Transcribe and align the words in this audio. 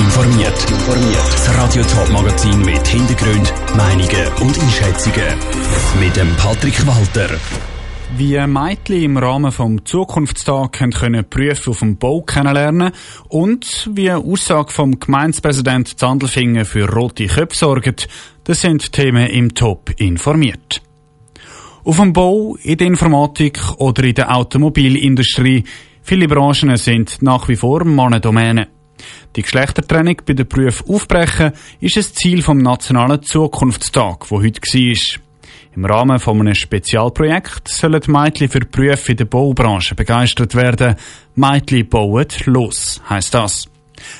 informiert. 0.00 0.66
Das 1.20 1.56
Radio 1.56 1.82
Top 1.82 2.10
Magazin 2.10 2.58
mit 2.60 2.86
Hintergrund, 2.86 3.52
Meinungen 3.76 4.26
und 4.40 4.58
Einschätzungen 4.58 5.34
mit 6.00 6.16
dem 6.16 6.34
Patrick 6.36 6.86
Walter. 6.86 7.28
Wie 8.16 8.38
Mädchen 8.46 9.02
im 9.02 9.16
Rahmen 9.18 9.52
vom 9.52 9.84
Zukunftstag 9.84 10.72
können 10.72 11.24
Berufe 11.28 11.70
auf 11.70 11.80
dem 11.80 11.96
Bau 11.96 12.22
kennenlernen 12.22 12.92
und 13.28 13.90
wie 13.92 14.10
eine 14.10 14.24
Aussage 14.24 14.72
vom 14.72 14.98
Gemeindepräsident 14.98 15.98
Zandelfingen 15.98 16.64
für 16.64 16.88
rote 16.88 17.26
Köpfe 17.26 17.56
sorgt, 17.56 18.08
das 18.44 18.62
sind 18.62 18.92
Themen 18.92 19.26
im 19.28 19.54
Top 19.54 19.90
informiert. 19.98 20.82
Auf 21.84 21.98
dem 21.98 22.12
Bau, 22.12 22.56
in 22.62 22.78
der 22.78 22.86
Informatik 22.86 23.58
oder 23.78 24.02
in 24.04 24.14
der 24.14 24.34
Automobilindustrie, 24.34 25.64
viele 26.02 26.26
Branchen 26.26 26.76
sind 26.76 27.22
nach 27.22 27.48
wie 27.48 27.56
vor 27.56 27.84
Mannendomänen. 27.84 28.79
Die 29.36 29.42
Geschlechtertrennung 29.42 30.16
bei 30.26 30.34
den 30.34 30.48
Berufen 30.48 30.88
aufbrechen 30.88 31.52
ist 31.80 31.96
ein 31.96 32.02
Ziel 32.02 32.42
vom 32.42 32.58
Nationalen 32.58 33.22
Zukunftstag, 33.22 34.30
wo 34.30 34.42
heute 34.42 34.60
war. 34.60 35.20
Im 35.76 35.84
Rahmen 35.84 36.18
von 36.18 36.40
einem 36.40 36.54
Spezialprojekt 36.54 37.68
sollen 37.68 38.02
Mädchen 38.08 38.48
für 38.48 38.60
Berufe 38.60 39.12
in 39.12 39.18
der 39.18 39.24
Baubranche 39.26 39.94
begeistert 39.94 40.54
werden. 40.54 40.96
Mädchen 41.36 41.88
bauen 41.88 42.26
los, 42.46 43.00
heisst 43.08 43.34
das. 43.34 43.68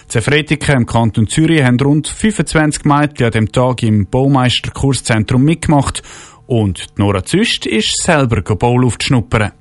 Zefretiken 0.06 0.76
im 0.76 0.86
Kanton 0.86 1.26
Zürich 1.26 1.62
haben 1.62 1.80
rund 1.80 2.06
25 2.06 2.84
Mädchen 2.84 3.26
an 3.26 3.32
dem 3.32 3.52
Tag 3.52 3.82
im 3.82 4.06
Baumeisterkurszentrum 4.06 5.42
mitgemacht 5.42 6.02
und 6.46 6.86
Nora 6.96 7.24
Züst 7.24 7.66
ist 7.66 8.02
selber 8.02 8.42
Bauluft 8.42 9.02
schnuppern. 9.02 9.52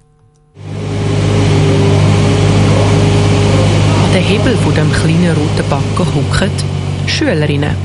An 4.04 4.14
den 4.14 4.19
Hebel 4.30 4.56
von 4.58 4.76
dem 4.76 4.92
kleinen 4.94 5.36
roten 5.36 5.68
Backen 5.72 6.14
hocken 6.14 6.52
Schülerinnen. 7.08 7.76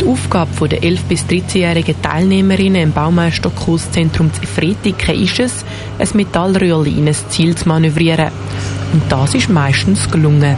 Die 0.00 0.06
Aufgabe 0.06 0.68
der 0.68 0.80
11- 0.80 1.00
bis 1.08 1.24
13-jährigen 1.24 2.00
Teilnehmerinnen 2.00 2.82
im 2.82 2.92
Baumeisterkurszentrum 2.92 4.32
Zefretiken 4.32 5.20
ist 5.20 5.40
es, 5.40 5.64
ein 5.98 6.08
Metallröhrchen 6.14 6.98
in 6.98 7.08
ein 7.08 7.16
Ziel 7.30 7.56
zu 7.56 7.66
manövrieren. 7.66 8.30
Und 8.92 9.02
das 9.10 9.34
ist 9.34 9.48
meistens 9.48 10.08
gelungen. 10.08 10.56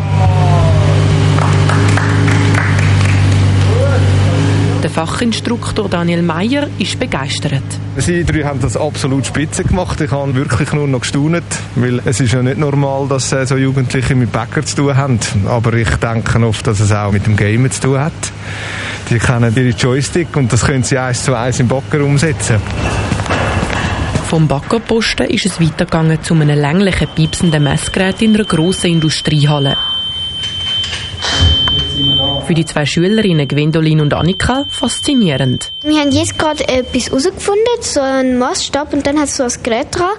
Fachinstruktor 4.93 5.89
Daniel 5.89 6.23
Meyer 6.23 6.69
ist 6.79 6.99
begeistert. 6.99 7.63
Sie 7.97 8.25
drei 8.25 8.43
haben 8.43 8.61
das 8.61 8.77
absolut 8.77 9.27
spitze 9.27 9.65
gemacht. 9.65 9.99
Ich 10.03 10.11
habe 10.11 10.35
wirklich 10.35 10.71
nur 10.75 10.87
noch 10.87 11.01
gestaunt, 11.01 11.43
weil 11.77 12.03
es 12.05 12.21
ist 12.21 12.33
ja 12.33 12.43
nicht 12.43 12.59
normal, 12.59 13.09
dass 13.09 13.31
so 13.31 13.57
Jugendliche 13.57 14.15
mit 14.15 14.31
Bäcker 14.31 14.63
zu 14.65 14.77
tun 14.77 14.97
haben. 14.97 15.19
Aber 15.47 15.73
ich 15.73 15.89
denke 15.97 16.47
oft, 16.47 16.67
dass 16.67 16.81
es 16.81 16.93
auch 16.93 17.11
mit 17.11 17.27
dem 17.27 17.37
Gamen 17.37 17.71
zu 17.71 17.81
tun 17.81 18.01
hat. 18.01 18.13
Die 19.09 19.19
kennen 19.19 19.53
ihre 19.57 19.71
Joystick 19.71 20.37
und 20.37 20.53
das 20.53 20.67
können 20.67 20.83
sie 20.83 20.99
eins 20.99 21.25
zu 21.25 21.35
eins 21.35 21.59
im 21.59 21.69
Backer 21.69 22.05
umsetzen. 22.05 22.57
Vom 24.29 24.47
Backerposten 24.47 25.27
ist 25.27 25.47
es 25.47 25.61
weitergegangen 25.61 26.23
zu 26.23 26.35
einem 26.35 26.59
länglichen, 26.59 27.09
piepsenden 27.15 27.63
Messgerät 27.65 28.21
in 28.21 28.35
einer 28.35 28.45
grossen 28.45 28.91
Industriehalle. 28.91 29.77
Für 32.53 32.57
die 32.57 32.67
zwei 32.67 32.85
Schülerinnen 32.85 33.49
Gwendolin 33.49 34.03
und 34.03 34.13
Annika 34.13 34.67
faszinierend. 34.69 35.73
Wir 35.83 35.99
haben 35.99 36.13
jetzt 36.13 36.39
gerade 36.39 36.69
etwas 36.69 37.07
herausgefunden, 37.07 37.65
so 37.81 38.01
einen 38.01 38.37
Maßstab 38.39 38.93
und 38.93 39.07
dann 39.07 39.19
hat 39.19 39.29
es 39.29 39.39
so 39.39 39.45
ein 39.45 39.53
Gerät 39.63 39.87
dran 39.91 40.11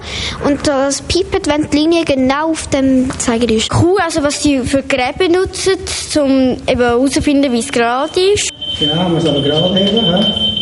und 0.44 0.68
das 0.68 1.04
piept, 1.04 1.46
wenn 1.48 1.70
die 1.70 1.78
Linie 1.78 2.06
genau 2.06 2.50
auf 2.50 2.68
dem 2.72 3.12
Zeiger 3.20 3.48
ist. 3.52 3.72
Cool, 3.72 4.00
also 4.04 4.24
was 4.24 4.42
sie 4.42 4.62
für 4.62 4.82
Geräte 4.82 5.20
benutzen, 5.20 5.74
um 6.16 6.58
eben 6.68 6.82
herauszufinden, 6.82 7.54
wie 7.54 7.60
es 7.60 7.72
gerade 7.72 8.20
ist. 8.34 8.50
Genau, 8.80 9.10
muss 9.10 9.28
aber 9.28 9.44
gerade 9.44 9.76
heben. 9.76 10.54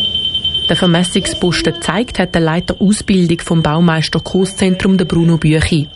Der 0.68 0.76
Vermessungsposten 0.76 1.82
zeigt, 1.82 2.20
hat 2.20 2.36
der 2.36 2.42
Leiter 2.42 2.76
Ausbildung 2.82 3.40
vom 3.40 3.64
Baumeister-Kurszentrum 3.64 4.98
Bruno 4.98 5.38
Büchi. 5.38 5.88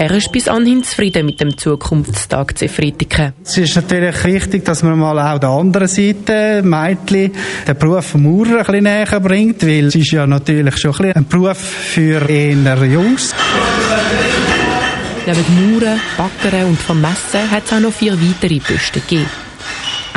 Er 0.00 0.12
ist 0.12 0.30
bis 0.30 0.46
anhin 0.46 0.84
zufrieden 0.84 1.26
mit 1.26 1.40
dem 1.40 1.58
Zukunftstag 1.58 2.56
Zefritiken. 2.56 3.32
Es 3.44 3.58
ist 3.58 3.74
natürlich 3.74 4.24
wichtig, 4.24 4.64
dass 4.64 4.84
man 4.84 4.96
mal 4.96 5.18
auch 5.18 5.40
der 5.40 5.48
anderen 5.48 5.88
Seite, 5.88 6.62
Mädchen, 6.62 7.32
den 7.66 7.76
Beruf 7.76 8.14
Maurer 8.14 8.58
ein 8.58 8.64
bisschen 8.64 8.84
näher 8.84 9.20
bringt, 9.20 9.66
weil 9.66 9.86
es 9.86 9.96
ist 9.96 10.12
ja 10.12 10.24
natürlich 10.24 10.76
schon 10.76 10.94
ein, 11.00 11.14
ein 11.14 11.26
Beruf 11.26 11.58
für 11.58 12.30
eher 12.30 12.84
Jungs. 12.84 13.34
Neben 15.26 15.80
Mauern, 15.80 16.00
Backern 16.16 16.66
und 16.66 16.78
Vermessen 16.78 17.50
hat 17.50 17.64
es 17.66 17.72
auch 17.72 17.80
noch 17.80 17.92
vier 17.92 18.12
weitere 18.12 18.60
Posten 18.60 19.00
gegeben. 19.00 19.47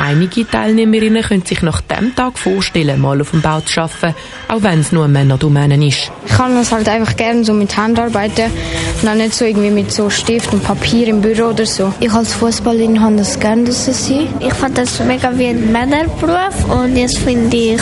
Einige 0.04 0.44
Teilnehmerinnen 0.44 1.22
können 1.22 1.46
sich 1.46 1.62
nach 1.62 1.80
dem 1.80 2.12
Tag 2.16 2.36
vorstellen, 2.36 3.00
mal 3.00 3.20
auf 3.20 3.30
dem 3.30 3.40
Bau 3.40 3.60
zu 3.60 3.82
arbeiten, 3.82 4.16
auch 4.48 4.60
wenn 4.60 4.80
es 4.80 4.90
nur 4.90 5.04
ein 5.04 5.12
Männerdomäne 5.12 5.86
ist. 5.86 6.10
Ich 6.26 6.32
kann 6.32 6.56
das 6.56 6.72
halt 6.72 6.88
einfach 6.88 7.14
gerne 7.14 7.44
so 7.44 7.52
mit 7.52 7.76
Hand 7.76 8.00
arbeiten 8.00 8.46
und 8.46 9.04
dann 9.04 9.18
nicht 9.18 9.32
so 9.32 9.44
irgendwie 9.44 9.70
mit 9.70 9.92
so 9.92 10.10
Stift 10.10 10.52
und 10.52 10.64
Papier 10.64 11.06
im 11.06 11.20
Büro 11.20 11.50
oder 11.50 11.64
so. 11.64 11.94
Ich 12.00 12.12
als 12.12 12.34
Fußballerin 12.34 13.00
habe 13.00 13.14
das 13.14 13.38
gerne 13.38 13.70
sein. 13.70 14.26
Ich 14.40 14.54
fand 14.54 14.76
das 14.76 14.98
mega 15.04 15.30
wie 15.38 15.46
ein 15.46 15.70
Männerberuf 15.70 16.68
und 16.68 16.96
jetzt 16.96 17.18
finde 17.18 17.56
ich, 17.56 17.80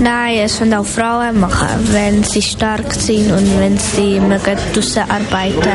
nein, 0.00 0.38
es 0.38 0.58
können 0.58 0.72
auch 0.72 0.86
Frauen 0.86 1.38
machen, 1.38 1.68
wenn 1.92 2.24
sie 2.24 2.40
stark 2.40 2.94
sind 2.94 3.30
und 3.30 3.60
wenn 3.60 3.76
sie 3.76 4.20
mögen 4.20 4.56
draussen 4.72 5.02
arbeiten. 5.02 5.68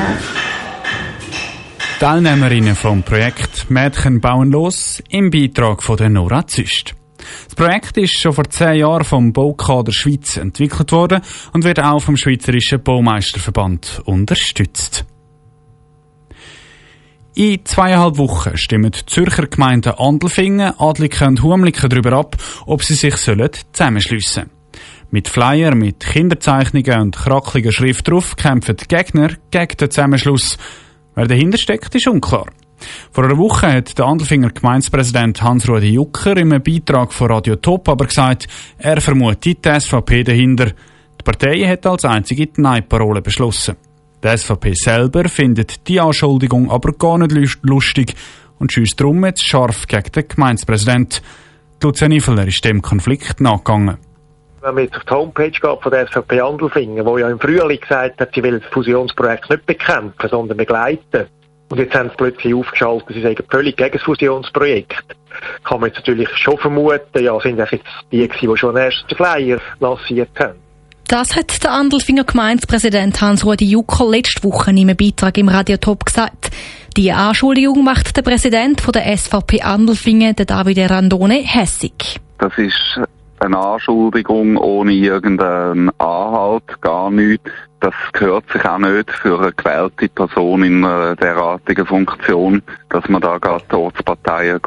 Teilnehmerinnen 2.02 2.76
vom 2.76 3.04
Projekt 3.04 3.70
Mädchen 3.70 4.20
bauen 4.22 4.50
los 4.50 5.04
im 5.10 5.30
Beitrag 5.30 5.84
von 5.84 5.98
der 5.98 6.10
Nora 6.10 6.48
Züst. 6.48 6.96
Das 7.46 7.54
Projekt 7.54 7.96
ist 7.98 8.20
schon 8.20 8.34
vor 8.34 8.50
zehn 8.50 8.80
Jahren 8.80 9.04
vom 9.04 9.32
Baukader 9.32 9.92
Schweiz 9.92 10.38
entwickelt 10.38 10.92
worden 10.94 11.22
und 11.54 11.64
wird 11.64 11.80
auch 11.80 12.00
vom 12.00 12.18
Schweizerischen 12.18 12.82
Baumeisterverband 12.82 14.02
unterstützt. 14.06 15.06
In 17.36 17.64
zweieinhalb 17.66 18.18
Wochen 18.18 18.58
stimmen 18.58 18.90
die 18.90 19.06
Zürcher 19.06 19.46
Gemeinden 19.46 19.94
Andelfingen, 19.94 20.74
Adliken 20.80 21.28
und 21.28 21.44
Humliken 21.44 21.88
darüber 21.88 22.14
ab, 22.14 22.36
ob 22.66 22.84
sie 22.84 22.96
sich 22.96 23.16
zusammenschliessen 23.16 24.34
sollen. 24.34 24.50
Mit 25.12 25.28
Flyer, 25.28 25.76
mit 25.76 26.00
Kinderzeichnungen 26.00 27.00
und 27.00 27.16
krackliger 27.16 27.72
Schrift 27.72 28.08
drauf 28.08 28.36
kämpfen 28.38 28.76
die 28.76 28.88
Gegner 28.88 29.34
gegen 29.52 29.78
den 29.78 29.92
Zusammenschluss. 29.92 30.58
Wer 31.16 31.28
dahinter 31.28 31.58
steckt, 31.58 31.94
ist 31.96 32.08
unklar. 32.08 32.48
Vor 33.12 33.26
einer 33.26 33.38
Woche 33.38 33.72
hat 33.72 33.98
der 33.98 34.06
Andelfinger 34.06 34.50
Gemeindepräsident 34.50 35.42
Hans-Rudi 35.42 35.90
Jucker 35.94 36.38
in 36.38 36.52
einem 36.52 36.64
Beitrag 36.64 37.14
von 37.14 37.32
Radio 37.32 37.56
Top 37.58 37.88
aber 37.90 38.06
gesagt, 38.06 38.48
er 38.78 39.00
vermutet 39.02 39.66
die 39.66 39.80
SVP 39.80 40.24
dahinter. 40.24 40.68
Die 40.68 41.24
Partei 41.24 41.60
hat 41.68 41.86
als 41.86 42.06
einzige 42.06 42.48
die 42.48 42.62
Nein-Parole 42.62 43.22
beschlossen. 43.22 43.76
Die 44.24 44.38
SVP 44.38 44.74
selber 44.74 45.28
findet 45.30 45.88
die 45.88 46.00
Anschuldigung 46.00 46.72
aber 46.72 46.94
gar 46.94 47.18
nicht 47.18 47.60
lustig 47.64 48.16
und 48.60 48.72
schießt 48.72 49.00
darum 49.00 49.26
jetzt 49.26 49.44
scharf 49.44 49.88
gegen 49.88 50.12
den 50.12 50.28
Gemeindepräsident. 50.28 51.22
Lucian 51.84 52.12
Ifeler 52.12 52.48
ist 52.48 52.64
dem 52.64 52.82
Konflikt 52.82 53.42
nachgegangen. 53.42 53.98
Wenn 54.62 54.76
man 54.76 54.84
jetzt 54.84 54.96
auf 54.96 55.04
die 55.06 55.14
Homepage 55.14 55.50
geht 55.50 55.82
von 55.82 55.92
der 55.92 56.08
SVP 56.08 56.40
Andelfingen, 56.40 57.04
wo 57.04 57.18
ja 57.18 57.30
im 57.30 57.40
Frühling 57.40 57.80
gesagt 57.80 58.22
hat, 58.22 58.30
sie 58.36 58.44
will 58.44 58.60
das 58.60 58.70
Fusionsprojekt 58.72 59.50
nicht 59.50 59.66
bekämpfen, 59.66 60.30
sondern 60.30 60.56
begleiten. 60.56 61.26
Und 61.70 61.80
jetzt 61.80 61.96
haben 61.96 62.10
sie 62.10 62.16
plötzlich 62.16 62.54
aufgeschaltet, 62.54 63.08
sie 63.16 63.22
sagen 63.22 63.44
völlig 63.50 63.76
gegen 63.76 63.94
das 63.94 64.04
Fusionsprojekt. 64.04 65.04
Kann 65.64 65.80
man 65.80 65.90
jetzt 65.90 65.98
natürlich 65.98 66.30
schon 66.38 66.60
vermuten, 66.60 67.24
ja, 67.24 67.40
sind 67.40 67.58
das 67.58 67.72
jetzt 67.72 67.86
die, 68.12 68.28
die 68.28 68.58
schon 68.58 68.76
den 68.76 68.84
ersten 68.84 69.16
Flyer 69.16 69.60
lanciert 69.80 70.30
haben. 70.38 70.60
Das 71.08 71.36
hat 71.36 71.64
der 71.64 71.72
Andelfinger 71.72 72.24
Gemeindepräsident 72.24 73.20
Hans-Rudi 73.20 73.66
Jucker 73.66 74.08
letzte 74.08 74.44
Woche 74.44 74.70
in 74.70 74.80
einem 74.80 74.96
Beitrag 74.96 75.38
im 75.38 75.50
Radio 75.50 75.78
Top 75.78 76.06
gesagt. 76.06 76.52
Die 76.98 77.12
Anschuldigung 77.12 77.84
macht 77.84 78.16
der 78.16 78.22
Präsident 78.22 78.80
von 78.80 78.92
der 78.92 79.18
SVP 79.18 79.62
Andelfingen, 79.62 80.36
der 80.36 80.46
David 80.46 80.90
Randone, 80.90 81.42
hässig. 81.44 82.20
Das 82.38 82.58
ist 82.58 83.00
eine 83.42 83.58
Anschuldigung 83.58 84.58
ohne 84.58 84.94
irgendeinen 84.94 85.90
Anhalt, 86.00 86.82
gar 86.82 87.10
nichts. 87.10 87.50
Das 87.80 87.94
gehört 88.14 88.46
sich 88.54 88.64
auch 88.64 88.78
nicht 88.78 89.10
für 89.10 89.40
eine 89.40 89.52
gewählte 89.52 90.08
Person 90.10 90.64
in 90.64 90.86
einer 90.86 91.16
derartigen 91.16 91.86
Funktion, 91.86 92.62
dass 92.90 93.10
man 93.10 93.22
da 93.22 93.38
gerade 93.40 93.64
die 93.72 93.76
Ortsparteien 93.76 94.60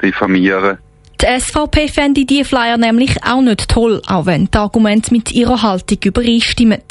diffamieren 0.00 0.78
die 1.24 1.40
SVP 1.40 1.88
fände 1.88 2.26
die 2.26 2.44
Flyer 2.44 2.76
nämlich 2.76 3.16
auch 3.24 3.40
nicht 3.40 3.70
toll, 3.70 4.02
auch 4.06 4.26
wenn 4.26 4.50
die 4.50 4.58
Argumente 4.58 5.10
mit 5.10 5.32
ihrer 5.32 5.62
Haltung 5.62 5.98
übereinstimmen. 6.04 6.82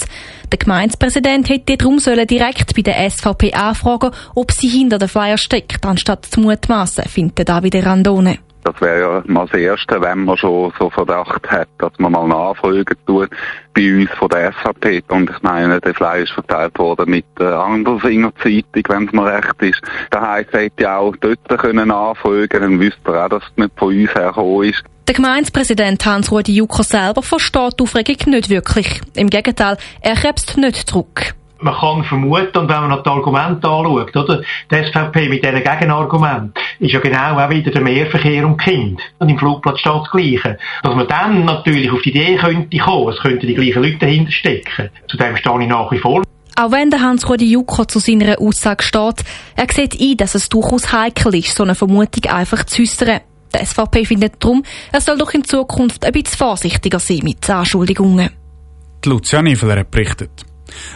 Der 0.51 0.57
Gemeindepräsident 0.57 1.49
hätte 1.49 1.77
darum 1.77 1.99
sollen 1.99 2.25
direkt 2.25 2.73
bei 2.75 2.81
der 2.81 3.09
SVP 3.11 3.53
anfragen, 3.53 4.11
ob 4.33 4.51
sie 4.51 4.69
hinter 4.69 4.97
den 4.97 5.07
Flyer 5.07 5.37
steckt, 5.37 5.85
anstatt 5.85 6.25
zu 6.25 6.39
mutmaßen, 6.39 7.03
findet 7.05 7.47
Davide 7.47 7.85
Randone. 7.85 8.39
Das 8.63 8.79
wäre 8.79 8.99
ja 8.99 9.23
mal 9.25 9.47
das 9.47 9.59
Erste, 9.59 10.01
wenn 10.01 10.23
man 10.23 10.37
schon 10.37 10.71
so 10.79 10.89
Verdacht 10.89 11.49
hat, 11.49 11.67
dass 11.79 11.91
man 11.97 12.13
mal 12.13 12.27
nachfragen 12.27 12.95
tut 13.05 13.29
bei 13.73 14.01
uns 14.01 14.11
von 14.11 14.29
der 14.29 14.53
SVP. 14.53 15.03
Und 15.09 15.29
ich 15.29 15.41
meine, 15.41 15.81
der 15.81 15.93
Fleisch 15.93 16.29
ist 16.29 16.33
verteilt 16.33 16.77
worden 16.79 17.09
mit 17.09 17.25
der 17.39 17.59
Andersinger 17.59 18.31
Zeitung, 18.41 18.83
wenn 18.87 19.07
es 19.07 19.13
mir 19.13 19.25
recht 19.25 19.61
ist. 19.61 19.81
Da 20.11 20.29
heisst, 20.29 20.53
hätte 20.53 20.83
ja 20.83 20.97
auch 20.97 21.15
dort 21.17 21.39
können 21.59 21.89
nachfragen, 21.89 22.61
dann 22.61 22.79
wüsste 22.79 23.11
er 23.11 23.25
auch, 23.25 23.29
dass 23.29 23.43
es 23.43 23.57
nicht 23.57 23.71
von 23.77 23.89
uns 23.89 24.13
hergekommen 24.15 24.69
ist. 24.69 24.83
Der 25.07 25.15
Gemeindepräsident 25.15 26.05
Hans-Rudi 26.05 26.53
Jucker 26.53 26.83
selber 26.83 27.21
versteht 27.21 27.79
die 27.79 27.83
Aufregung 27.83 28.31
nicht 28.31 28.49
wirklich. 28.49 29.01
Im 29.15 29.29
Gegenteil, 29.29 29.77
er 30.01 30.15
krebst 30.15 30.57
nicht 30.57 30.89
zurück 30.89 31.35
man 31.63 31.75
kann 31.75 32.03
vermuten, 32.03 32.57
und 32.57 32.69
wenn 32.69 32.81
man 32.81 32.89
noch 32.89 33.03
die 33.03 33.09
Argumente 33.09 33.67
anschaut, 33.67 34.15
oder? 34.15 34.41
Die 34.71 34.83
SVP 34.83 35.29
mit 35.29 35.43
diesen 35.43 35.63
Gegenargumenten 35.63 36.53
ist 36.79 36.93
ja 36.93 36.99
genau 36.99 37.37
auch 37.37 37.49
wieder 37.49 37.71
der 37.71 37.81
Mehrverkehr 37.81 38.45
um 38.45 38.57
Kind. 38.57 38.99
Und 39.19 39.29
im 39.29 39.37
Flugplatz 39.37 39.79
steht 39.79 39.93
das 39.93 40.11
Gleiche. 40.11 40.57
Dass 40.83 40.95
man 40.95 41.07
dann 41.07 41.45
natürlich 41.45 41.91
auf 41.91 42.01
die 42.01 42.09
Idee 42.09 42.35
könnte 42.35 42.77
kommen, 42.77 43.13
es 43.13 43.19
könnten 43.19 43.47
die 43.47 43.55
gleichen 43.55 43.83
Leute 43.83 43.97
dahinter 43.97 44.31
stecken. 44.31 44.89
Zu 45.07 45.17
dem 45.17 45.37
stehe 45.37 45.61
ich 45.61 45.67
nach 45.67 45.91
wie 45.91 45.99
vor. 45.99 46.23
Auch 46.55 46.71
wenn 46.71 46.91
der 46.91 47.01
Hans-Rudi 47.01 47.49
Jucker 47.49 47.87
zu 47.87 47.99
seiner 47.99 48.39
Aussage 48.39 48.83
steht, 48.83 49.23
er 49.55 49.67
sieht 49.71 49.99
ein, 49.99 50.17
dass 50.17 50.35
es 50.35 50.49
durchaus 50.49 50.93
heikel 50.93 51.33
ist, 51.35 51.55
so 51.55 51.63
eine 51.63 51.73
Vermutung 51.73 52.31
einfach 52.31 52.63
zu 52.65 52.83
äußern. 52.83 53.21
Die 53.55 53.65
SVP 53.65 54.05
findet 54.05 54.43
darum, 54.43 54.63
er 54.91 55.01
soll 55.01 55.17
doch 55.17 55.33
in 55.33 55.43
Zukunft 55.43 56.05
ein 56.05 56.11
bisschen 56.11 56.37
vorsichtiger 56.37 56.99
sein 56.99 57.21
mit 57.23 57.49
Anschuldigungen. 57.49 58.29
Die 59.03 59.09
Lucia 59.09 59.41
Niveler 59.41 59.83
berichtet. 59.83 60.45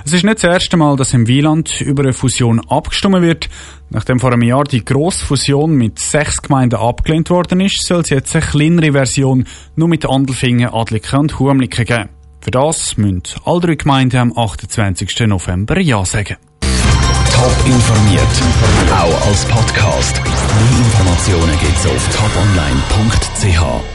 Es 0.05 0.13
ist 0.13 0.23
nicht 0.23 0.43
das 0.43 0.43
erste 0.45 0.77
Mal, 0.77 0.95
dass 0.95 1.13
im 1.13 1.27
Wieland 1.27 1.81
über 1.81 2.03
eine 2.03 2.13
Fusion 2.13 2.61
abgestimmt 2.69 3.21
wird. 3.21 3.49
Nachdem 3.89 4.19
vor 4.19 4.31
einem 4.31 4.43
Jahr 4.43 4.63
die 4.63 4.83
Grossfusion 4.83 5.75
mit 5.75 5.99
sechs 5.99 6.41
Gemeinden 6.41 6.79
abgelehnt 6.79 7.29
worden 7.29 7.61
ist, 7.61 7.85
soll 7.85 8.01
es 8.01 8.09
jetzt 8.09 8.35
eine 8.35 8.45
kleinere 8.45 8.91
Version 8.93 9.45
nur 9.75 9.87
mit 9.87 10.05
Andelfingen, 10.05 10.69
Adliken 10.69 11.19
und 11.19 11.39
Humliken 11.39 11.85
geben. 11.85 12.09
Für 12.41 12.51
das 12.51 12.97
müssen 12.97 13.23
alle 13.45 13.59
drei 13.59 13.75
Gemeinden 13.75 14.17
am 14.17 14.37
28. 14.37 15.27
November 15.27 15.79
Ja 15.79 16.05
sagen. 16.05 16.37
Top 17.33 17.55
informiert, 17.65 18.21
auch 18.91 19.27
als 19.27 19.45
Podcast. 19.45 20.21
Mehr 20.23 20.79
Informationen 20.79 21.59
gibt's 21.59 21.85
auf 21.85 22.07
toponline.ch. 22.15 23.87